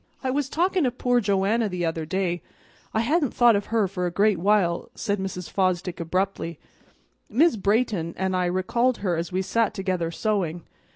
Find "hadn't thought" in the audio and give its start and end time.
3.01-3.55